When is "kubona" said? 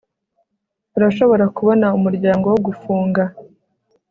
1.57-1.87